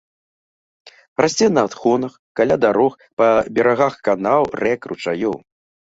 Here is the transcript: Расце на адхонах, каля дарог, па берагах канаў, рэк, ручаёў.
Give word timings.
Расце 1.23 1.49
на 1.59 1.65
адхонах, 1.69 2.17
каля 2.41 2.57
дарог, 2.65 2.93
па 3.23 3.27
берагах 3.61 3.93
канаў, 4.11 4.53
рэк, 4.67 4.81
ручаёў. 4.95 5.43